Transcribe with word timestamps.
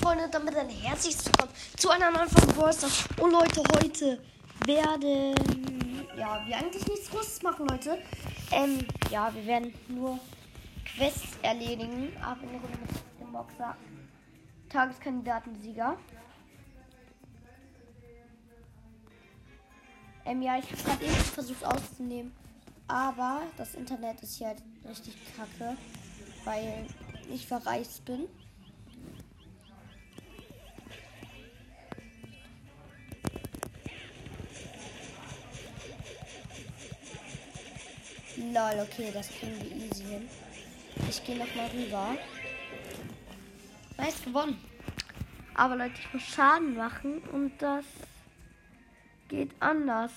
Freunde, 0.00 0.30
damit 0.30 0.56
ein 0.56 0.70
herzliches 0.70 1.26
Willkommen 1.26 1.52
zu 1.76 1.90
einer 1.90 2.10
neuen 2.10 2.28
Folge 2.28 2.54
Ballstars. 2.54 3.04
Und 3.20 3.32
Leute, 3.32 3.62
heute 3.76 4.18
werden, 4.64 6.06
ja, 6.16 6.42
wir 6.46 6.56
eigentlich 6.56 6.86
nichts 6.86 7.10
Großes 7.10 7.42
machen, 7.42 7.66
Leute. 7.68 7.98
Ähm, 8.50 8.78
ja, 9.10 9.32
wir 9.34 9.44
werden 9.46 9.74
nur 9.88 10.18
Quests 10.86 11.36
erledigen. 11.42 12.16
Ab 12.22 12.38
in 12.42 12.48
der 12.50 12.60
Runde 12.60 12.78
mit 12.78 13.20
dem 13.20 13.30
Boxer. 13.30 13.76
Tageskandidatensieger. 14.70 15.98
Ähm, 20.24 20.40
ja, 20.40 20.56
ich 20.56 20.64
habe 20.64 20.82
gerade 20.82 21.04
eben 21.04 21.14
versucht 21.14 21.64
auszunehmen. 21.64 22.32
Aber 22.88 23.42
das 23.58 23.74
Internet 23.74 24.22
ist 24.22 24.38
hier 24.38 24.46
halt 24.46 24.62
richtig 24.88 25.14
kacke, 25.36 25.76
weil 26.44 26.86
ich 27.30 27.46
verreist 27.46 28.02
bin. 28.06 28.26
Lol, 38.52 38.80
okay, 38.82 39.12
das 39.14 39.28
kriegen 39.28 39.60
wir 39.60 39.76
easy 39.76 40.02
hin. 40.02 40.28
Ich 41.08 41.24
gehe 41.24 41.38
nochmal 41.38 41.68
rüber. 41.68 42.16
Nice 43.96 44.24
gewonnen. 44.24 44.58
Aber 45.54 45.76
Leute, 45.76 45.94
ich 46.00 46.12
muss 46.12 46.22
Schaden 46.22 46.74
machen 46.74 47.22
und 47.32 47.52
das 47.62 47.84
geht 49.28 49.52
anders. 49.60 50.10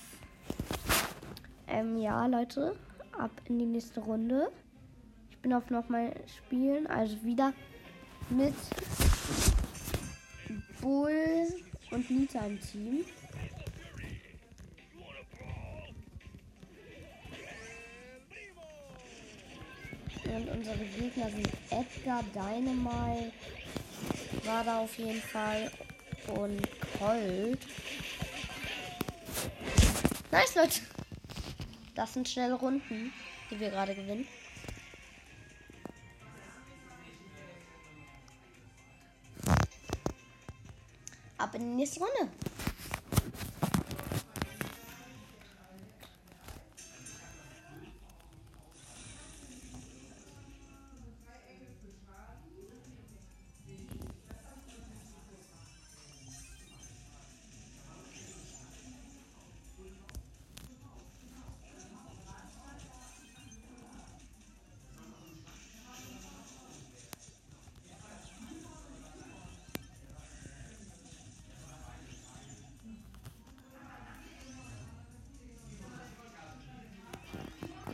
Ähm, 1.68 1.96
ja, 1.96 2.26
Leute, 2.26 2.74
ab 3.16 3.30
in 3.44 3.60
die 3.60 3.66
nächste 3.66 4.00
Runde. 4.00 4.50
Ich 5.30 5.38
bin 5.38 5.52
auf 5.52 5.70
nochmal 5.70 6.12
spielen, 6.26 6.88
also 6.88 7.22
wieder 7.22 7.52
mit 8.30 8.54
Bull 10.80 11.46
und 11.92 12.10
Nita 12.10 12.40
im 12.46 12.60
Team. 12.60 13.04
Und 20.34 20.48
unsere 20.48 20.76
Gegner 20.78 21.30
sind 21.30 21.48
Edgar, 21.70 22.24
Dynamite, 22.34 23.32
war 24.42 24.64
da 24.64 24.80
auf 24.80 24.98
jeden 24.98 25.22
Fall 25.22 25.70
und 26.26 26.60
Colt. 26.98 27.60
Nice, 30.32 30.56
Leute. 30.56 30.80
Das 31.94 32.14
sind 32.14 32.28
schnelle 32.28 32.54
Runden, 32.54 33.12
die 33.48 33.60
wir 33.60 33.70
gerade 33.70 33.94
gewinnen. 33.94 34.26
Ab 41.38 41.54
in 41.54 41.60
die 41.60 41.76
nächste 41.76 42.00
Runde. 42.00 42.32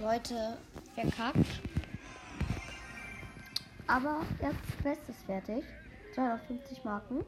Leute 0.00 0.56
verkackt. 0.94 1.60
Aber 3.86 4.22
Quest 4.80 5.08
ist 5.08 5.22
fertig. 5.26 5.62
250 6.14 6.84
Marken. 6.84 7.24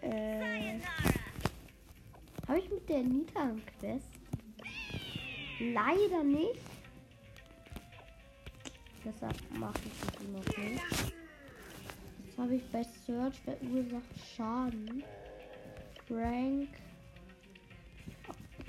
Äh, 0.00 0.80
Habe 2.46 2.58
ich 2.58 2.70
mit 2.70 2.88
der 2.88 3.02
Nita 3.02 3.40
einen 3.40 3.62
Quest? 3.80 4.06
Leider 5.58 6.22
nicht. 6.22 6.71
Deshalb 9.04 9.36
mache 9.58 9.80
ich 9.84 10.18
die 10.18 10.28
noch 10.32 10.46
nicht. 10.56 11.14
Jetzt 12.24 12.38
habe 12.38 12.54
ich 12.54 12.64
bei 12.70 12.84
Search 13.06 13.40
verursacht 13.40 14.02
Schaden. 14.36 15.02
Frank. 16.06 16.68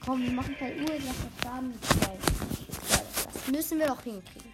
Komm, 0.04 0.24
wir 0.24 0.32
machen 0.32 0.56
verursacht 0.56 1.44
Schaden. 1.44 1.74
Das 3.34 3.48
müssen 3.48 3.80
wir 3.80 3.88
doch 3.88 4.02
hinkriegen. 4.02 4.54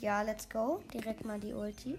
Ja, 0.00 0.22
let's 0.22 0.48
go. 0.48 0.80
Direkt 0.92 1.24
mal 1.24 1.40
die 1.40 1.52
Ulti. 1.52 1.98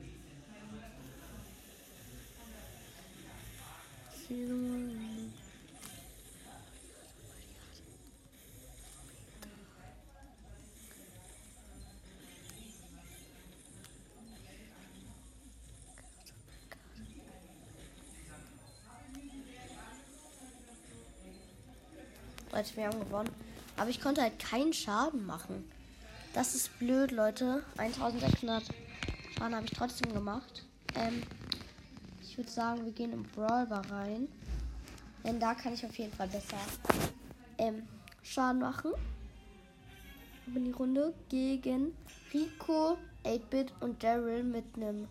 Leute, 22.58 22.76
wir 22.76 22.88
haben 22.88 23.00
gewonnen. 23.00 23.30
Aber 23.78 23.92
ich 23.92 24.02
konnte 24.02 24.20
halt 24.20 24.40
keinen 24.40 24.74
Schaden 24.74 25.28
machen. 25.28 25.70
Das 26.34 26.56
ist 26.56 26.80
blöd, 26.80 27.12
Leute. 27.12 27.64
1600 27.78 28.64
Schaden 29.38 29.56
habe 29.56 29.66
ich 29.66 29.72
trotzdem 29.78 30.12
gemacht. 30.12 30.64
Ähm, 30.96 31.22
ich 32.24 32.36
würde 32.36 32.50
sagen, 32.50 32.84
wir 32.84 32.92
gehen 32.94 33.14
im 33.14 33.22
Brawl 33.22 33.68
Bar 33.68 33.84
rein. 33.92 34.28
Denn 35.24 35.40
da 35.40 35.54
kann 35.54 35.76
ich 35.76 35.86
auf 35.86 35.96
jeden 36.00 36.12
Fall 36.12 36.30
besser 36.30 36.58
ähm, 37.60 37.84
Schaden 38.24 38.62
machen. 38.62 38.92
In 40.56 40.66
die 40.66 40.72
Runde 40.72 41.14
gegen 41.30 41.96
Rico, 42.34 42.98
8-Bit 43.24 43.72
und 43.82 44.02
Daryl 44.02 44.42
mit 44.42 44.66
einem 44.76 45.08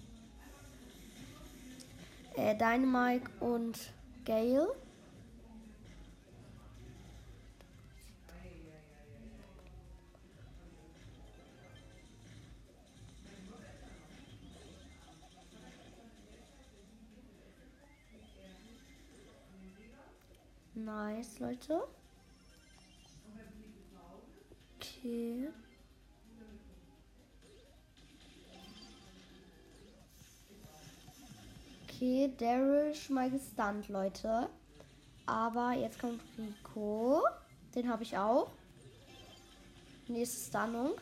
äh, 2.34 2.56
Dynamite 2.56 3.30
und 3.38 3.78
Gale. 4.24 4.74
Nice, 20.86 21.40
Leute. 21.40 21.82
Okay. 24.76 25.48
Okay, 31.82 32.32
Daryl 32.38 32.94
schon 32.94 33.16
mal 33.16 33.28
gestunt, 33.28 33.88
Leute. 33.88 34.48
Aber 35.26 35.72
jetzt 35.72 35.98
kommt 35.98 36.22
Rico. 36.38 37.24
Den 37.74 37.88
habe 37.88 38.04
ich 38.04 38.16
auch. 38.16 38.52
Nächste 40.06 40.50
Stunnung. 40.50 40.92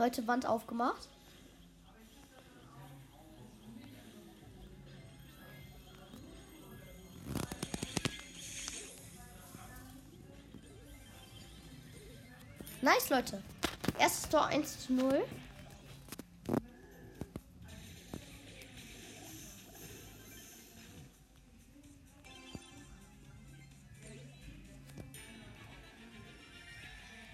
Leute, 0.00 0.26
Wand 0.26 0.46
aufgemacht. 0.46 1.10
Nice, 12.80 13.10
Leute. 13.10 13.42
Erstes 13.98 14.30
Tor 14.30 14.46
1 14.46 14.86
zu 14.86 14.94
0. 14.94 15.22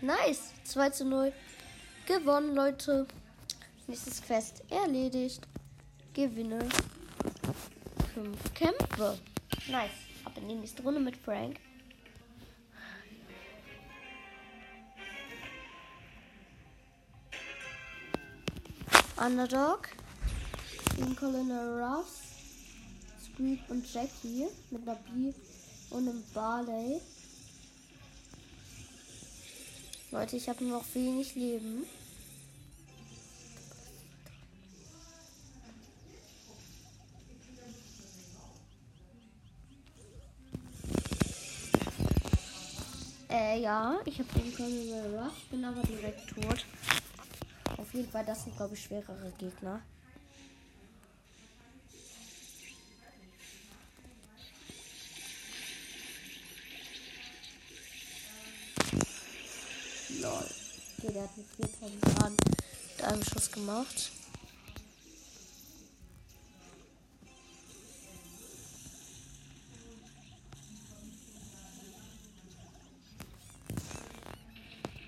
Nice. 0.00 0.52
2 0.64 0.90
zu 0.90 1.04
0. 1.04 1.32
Gewonnen, 2.06 2.55
Leute. 2.55 3.05
Nächstes 3.88 4.23
Quest 4.23 4.62
erledigt. 4.70 5.43
Gewinne 6.14 6.61
5 8.14 8.55
Kämpfe. 8.55 9.19
Nice. 9.69 9.91
Ab 10.25 10.37
in 10.37 10.49
die 10.49 10.55
nächste 10.55 10.85
Runde 10.85 11.00
mit 11.00 11.17
Frank. 11.17 11.58
Underdog. 19.17 19.88
Gegen 20.97 21.17
Colonel 21.17 21.82
Ruffs. 21.82 22.20
Squeak 23.25 23.69
und 23.69 23.93
Jackie. 23.93 24.47
Mit 24.70 24.88
einer 24.88 24.94
B 24.94 25.32
und 25.91 26.08
einem 26.08 26.23
Barley. 26.32 27.00
Leute, 30.12 30.37
ich 30.37 30.49
habe 30.49 30.64
noch 30.64 30.85
wenig 30.94 31.35
Leben. 31.35 31.85
Äh, 43.36 43.60
ja, 43.60 43.98
ich 44.06 44.18
habe 44.18 44.28
den 44.34 44.54
Colonel 44.54 45.14
Rush, 45.14 45.44
bin 45.50 45.62
aber 45.62 45.82
direkt 45.82 46.26
tot. 46.30 46.64
Auf 47.76 47.92
jeden 47.92 48.10
Fall, 48.10 48.24
das 48.24 48.44
sind, 48.44 48.56
glaube 48.56 48.72
ich, 48.74 48.82
schwerere 48.82 49.30
Gegner. 49.36 49.82
Lol. 60.18 60.46
Okay, 60.96 61.12
der 61.12 61.22
hat 61.24 61.36
mit 61.36 61.46
4000 61.56 62.04
Schaden 62.06 62.36
mit 62.96 63.04
einem 63.04 63.22
Schuss 63.22 63.52
gemacht. 63.52 64.12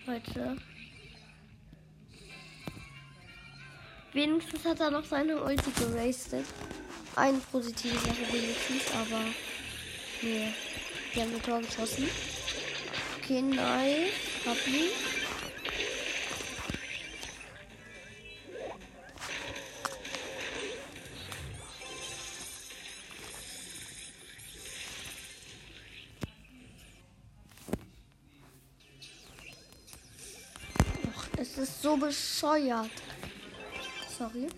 Leute. 0.09 0.57
Wenigstens 4.15 4.65
hat 4.65 4.81
er 4.81 4.91
noch 4.91 5.05
seine 5.05 5.43
Ulti 5.43 5.71
gerastet. 5.79 6.47
Eine 7.15 7.39
positive 7.53 7.95
Sache 7.95 8.33
wenigstens, 8.33 8.91
aber 8.93 9.21
nee. 10.23 10.49
Die 11.15 11.21
haben 11.21 11.35
ein 11.35 11.43
Tor 11.43 11.61
geschossen. 11.61 12.09
Okay, 13.19 13.43
nice. 13.43 14.11
Hab 14.47 14.67
ihn. 14.67 14.89
Ist 31.59 31.83
so 31.83 31.97
bescheuert. 31.97 32.91
Sorry. 34.17 34.49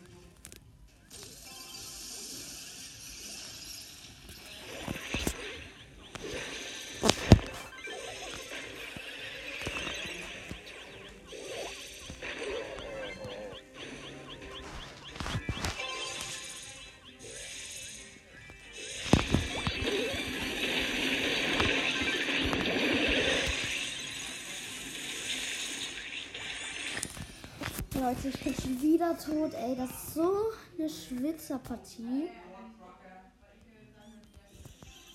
Leute, 28.11 28.29
ich 28.29 28.41
bin 28.41 28.55
schon 28.55 28.83
wieder 28.83 29.17
tot, 29.17 29.55
ey. 29.55 29.77
Das 29.77 29.89
ist 29.89 30.15
so 30.15 30.33
eine 30.77 30.91
Schwitzerpartie. 30.91 32.29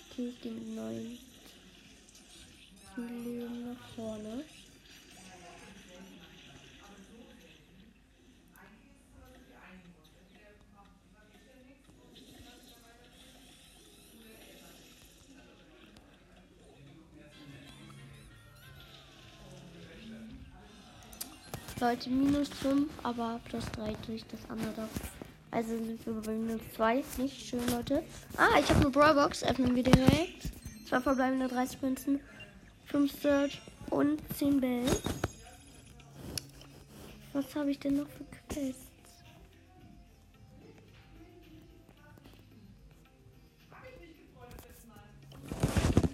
Okay, 0.09 0.29
ich 0.29 0.41
gehe 0.41 0.53
mit 0.53 0.75
neun 0.75 1.17
Leben 2.95 3.73
nach 3.73 3.95
vorne. 3.95 4.45
Leute, 21.81 22.09
minus 22.09 22.47
5, 22.49 22.89
aber 23.03 23.41
plus 23.43 23.65
3 23.73 23.93
durch 24.07 24.23
das 24.31 24.39
andere. 24.49 24.87
Also 25.51 25.69
sind 25.71 26.05
wir 26.05 26.13
bei 26.21 26.31
minus 26.31 26.61
2. 26.75 27.03
Nicht 27.17 27.47
schön, 27.47 27.67
Leute. 27.69 28.01
Ah, 28.37 28.57
ich 28.59 28.69
habe 28.69 28.79
eine 28.79 28.89
Brawlbox. 28.89 29.43
Öffnen 29.43 29.75
wir 29.75 29.83
direkt. 29.83 30.49
Zwei 30.87 31.01
verbleibende 31.01 31.49
30 31.49 31.81
Münzen, 31.81 32.19
5 32.85 33.21
Search 33.21 33.61
und 33.89 34.21
10 34.37 34.61
Bell. 34.61 34.85
Was 37.33 37.53
habe 37.55 37.71
ich 37.71 37.79
denn 37.79 37.97
noch 37.97 38.07
für 38.07 38.23
Quests? 38.47 38.85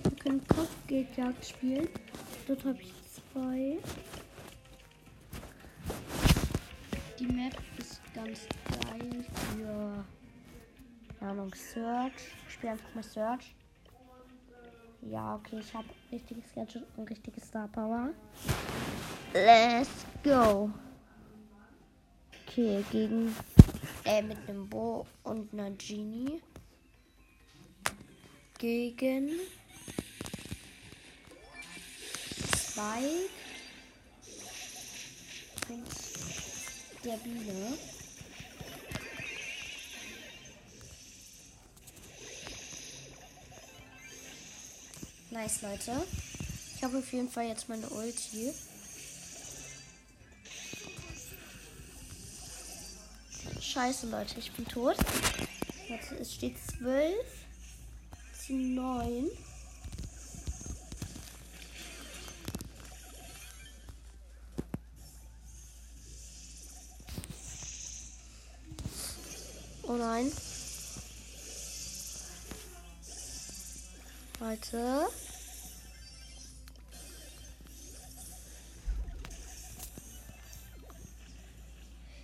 Wir 0.04 0.12
können 0.24 0.48
Kopfgeldjagd 0.48 1.46
spielen. 1.46 1.88
Dort 2.48 2.66
habe 2.66 2.80
ich 2.82 2.94
zwei. 3.32 3.78
Die 7.22 7.28
Map 7.28 7.56
ist 7.78 8.02
ganz 8.16 8.48
geil 8.68 9.24
für 9.54 10.04
keine 11.20 11.32
Ahnung, 11.34 11.54
Search. 11.54 12.14
Ich 12.48 12.54
spiele 12.56 12.72
einfach 12.72 12.96
mal 12.96 13.04
Search. 13.04 13.54
Ja, 15.04 15.36
okay, 15.36 15.60
ich 15.60 15.72
habe 15.72 15.88
richtiges 16.12 16.52
Gadget 16.56 16.84
und 16.98 17.08
richtige 17.08 17.40
Star 17.40 17.68
Power. 17.68 18.10
Let's 19.34 20.08
go. 20.24 20.72
Okay, 22.48 22.84
gegen 22.92 23.36
äh, 24.04 24.24
mit 24.24 24.40
einem 24.50 24.68
Bo 24.68 25.06
und 25.22 25.54
einer 25.54 25.70
Genie. 25.70 26.42
Gegen 28.58 29.30
Spike 32.58 33.30
und 35.70 36.11
der 37.04 37.18
Biene. 37.18 37.78
Nice, 45.32 45.62
Leute. 45.62 46.06
Ich 46.76 46.84
habe 46.84 46.98
auf 46.98 47.14
jeden 47.14 47.30
Fall 47.30 47.48
jetzt 47.48 47.70
meine 47.70 47.88
Ulti. 47.90 48.54
Scheiße, 53.60 54.10
Leute, 54.10 54.40
ich 54.40 54.52
bin 54.52 54.66
tot. 54.66 54.98
Jetzt 55.88 56.12
es 56.12 56.34
steht 56.34 56.58
12 56.80 57.16
zu 58.46 58.54
9. 58.54 59.30
Leute. 74.62 75.08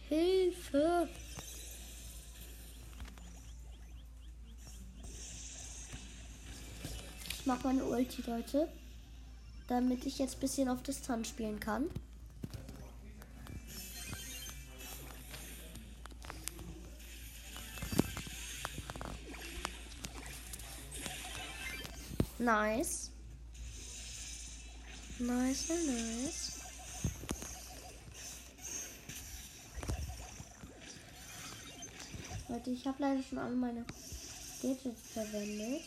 Hilfe. 0.10 1.10
Ich 7.30 7.46
mache 7.46 7.68
meine 7.68 7.84
Ulti, 7.84 8.22
Leute. 8.28 8.68
Damit 9.68 10.06
ich 10.06 10.20
jetzt 10.20 10.38
ein 10.38 10.40
bisschen 10.40 10.70
auf 10.70 10.82
Distanz 10.84 11.30
spielen 11.30 11.60
kann. 11.60 11.90
Nice. 22.40 23.12
Nice, 25.20 25.70
nice. 25.70 26.52
Leute, 32.48 32.70
ich 32.70 32.86
habe 32.86 32.98
leider 33.00 33.24
schon 33.24 33.40
alle 33.40 33.56
meine 33.56 33.86
Gadgets 34.62 35.02
verwendet. 35.14 35.82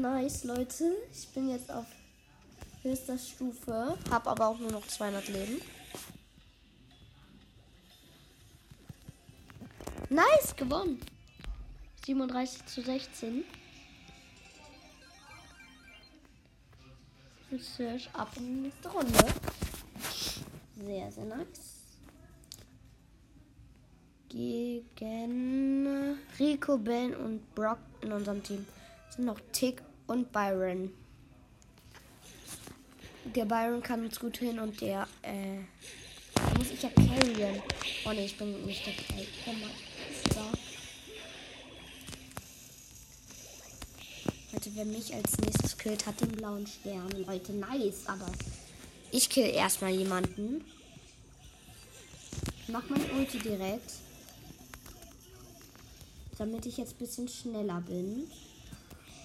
Nice, 0.00 0.44
Leute. 0.44 0.96
Ich 1.12 1.28
bin 1.28 1.50
jetzt 1.50 1.70
auf 1.70 1.84
höchster 2.82 3.18
Stufe, 3.18 3.98
habe 4.10 4.30
aber 4.30 4.48
auch 4.48 4.58
nur 4.58 4.72
noch 4.72 4.86
200 4.86 5.28
Leben. 5.28 5.60
Nice, 10.08 10.56
gewonnen. 10.56 11.02
37 12.06 12.64
zu 12.64 12.80
16. 12.80 13.44
Search 17.58 18.08
ab 18.14 18.32
in 18.38 18.46
die 18.46 18.60
nächste 18.62 18.88
Runde. 18.88 19.26
Sehr, 20.82 21.12
sehr 21.12 21.24
nice. 21.26 21.82
Gegen 24.30 26.16
Rico, 26.38 26.78
Ben 26.78 27.14
und 27.14 27.54
Brock 27.54 27.80
in 28.00 28.12
unserem 28.12 28.42
Team 28.42 28.64
sind 29.10 29.26
noch 29.26 29.40
Tick 29.52 29.82
und 30.10 30.32
Byron. 30.32 30.90
Der 33.36 33.44
Byron 33.44 33.80
kann 33.80 34.04
uns 34.04 34.18
gut 34.18 34.38
hin 34.38 34.58
und 34.58 34.80
der, 34.80 35.06
äh, 35.22 35.60
muss 36.58 36.70
ich 36.72 36.82
ja 36.82 36.88
carryen. 36.88 37.62
Oh 38.04 38.10
ne, 38.10 38.24
ich 38.24 38.36
bin 38.36 38.66
nicht 38.66 38.84
der 38.84 38.94
Carry. 38.94 39.28
So. 40.34 40.40
Leute, 44.52 44.70
wer 44.74 44.84
mich 44.84 45.14
als 45.14 45.38
nächstes 45.38 45.78
killt, 45.78 46.04
hat 46.06 46.20
den 46.20 46.32
blauen 46.32 46.66
Stern. 46.66 47.10
Leute, 47.24 47.52
nice, 47.52 48.06
aber 48.06 48.32
ich 49.12 49.30
kill 49.30 49.46
erstmal 49.46 49.92
jemanden. 49.92 50.64
Mach 52.66 52.88
mein 52.88 53.08
Ulti 53.12 53.38
direkt. 53.38 53.92
Damit 56.36 56.66
ich 56.66 56.78
jetzt 56.78 56.94
ein 56.94 56.98
bisschen 56.98 57.28
schneller 57.28 57.80
bin. 57.82 58.28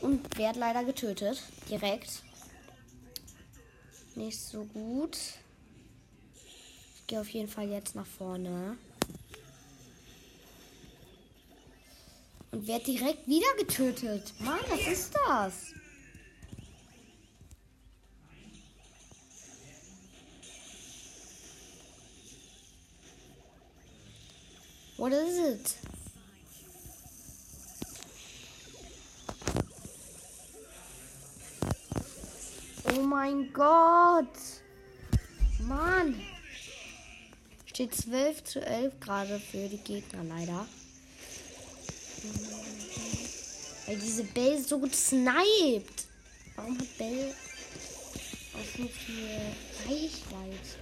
Und 0.06 0.38
werde 0.38 0.60
leider 0.60 0.84
getötet. 0.84 1.42
Direkt. 1.68 2.22
Nicht 4.14 4.40
so 4.40 4.64
gut. 4.66 5.18
Ich 6.96 7.08
gehe 7.08 7.20
auf 7.20 7.30
jeden 7.30 7.48
Fall 7.48 7.68
jetzt 7.70 7.96
nach 7.96 8.06
vorne. 8.06 8.78
Und 12.52 12.68
werde 12.68 12.86
direkt 12.86 13.28
wieder 13.28 13.48
getötet. 13.58 14.32
Mann, 14.42 14.60
was 14.70 14.86
ist 14.86 15.12
das? 15.28 15.74
What 24.98 25.14
is 25.14 25.38
it? 25.40 25.76
Oh 32.98 33.02
mein 33.16 33.54
Gott. 33.54 34.38
Mann. 35.60 36.22
Steht 37.66 37.96
12 37.96 38.44
zu 38.44 38.60
11 38.60 39.00
gerade 39.00 39.40
für 39.40 39.70
die 39.70 39.78
Gegner 39.78 40.22
leider. 40.26 40.68
Weil 43.86 43.98
diese 44.00 44.24
Bell 44.26 44.62
so 44.62 44.80
gut 44.80 44.94
sniped. 44.94 46.08
Warum 46.58 46.78
hat 46.78 46.98
Bell 46.98 47.34
auch 48.54 48.78
so 48.78 48.86
viel 48.86 49.40
Reichweite? 49.88 50.80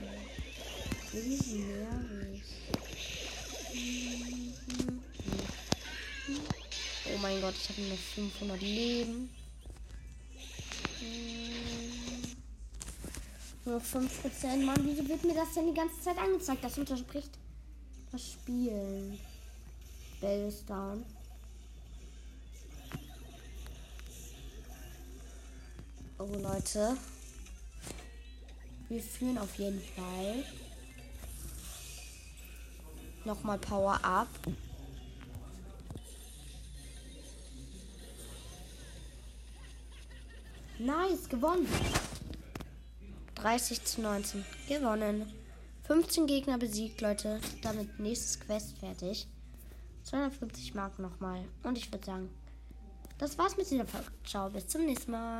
Riesen 1.13 1.68
nervig. 1.68 2.44
Oh 7.13 7.18
mein 7.22 7.42
Gott, 7.42 7.54
ich 7.62 7.70
habe 7.70 7.82
nur 7.82 7.98
500 7.98 8.60
Leben. 8.60 9.43
Nur 13.65 13.79
5%. 13.79 14.65
Mann, 14.65 14.79
wieso 14.84 15.08
wird 15.08 15.24
mir 15.24 15.36
das 15.36 15.53
denn 15.53 15.67
die 15.67 15.74
ganze 15.74 16.01
Zeit 16.01 16.17
angezeigt? 16.17 16.63
Das 16.63 16.77
unterspricht 16.77 17.32
das 18.13 18.34
Spielen. 18.34 19.20
Bell 20.22 20.48
ist 20.48 20.70
down. 20.70 21.03
Oh 26.20 26.29
Leute. 26.39 26.96
Wir 28.88 29.01
führen 29.01 29.38
auf 29.39 29.55
jeden 29.55 29.82
Fall. 29.82 30.46
Nochmal 33.25 33.58
Power 33.58 34.00
up. 34.03 34.27
Nice, 40.77 41.27
gewonnen. 41.27 41.67
30 43.44 43.84
zu 43.84 44.02
19. 44.02 44.46
Gewonnen. 44.70 45.30
15 45.84 46.28
Gegner 46.28 46.58
besiegt, 46.58 47.02
Leute. 47.02 47.42
Damit 47.62 48.00
nächstes 48.00 48.40
Quest 48.40 48.78
fertig. 48.78 49.28
250 50.04 50.74
Mark 50.76 50.98
nochmal. 50.98 51.44
Und 51.64 51.78
ich 51.78 51.92
würde 51.92 52.06
sagen, 52.06 52.30
das 53.18 53.38
war's 53.38 53.58
mit 53.58 53.70
dieser 53.70 53.86
Folge. 53.86 54.08
Ciao, 54.24 54.50
bis 54.50 54.68
zum 54.68 54.86
nächsten 54.86 55.12
Mal. 55.12 55.40